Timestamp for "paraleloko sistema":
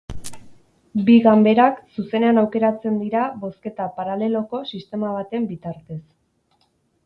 4.01-5.15